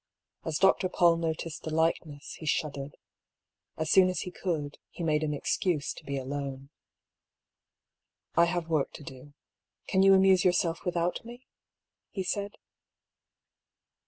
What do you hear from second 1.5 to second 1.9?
the